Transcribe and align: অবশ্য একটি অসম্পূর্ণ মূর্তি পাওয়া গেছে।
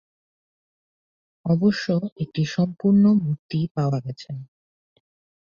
অবশ্য 1.45 1.85
একটি 2.23 2.41
অসম্পূর্ণ 2.47 3.03
মূর্তি 3.21 3.59
পাওয়া 3.75 3.99
গেছে। 4.05 4.31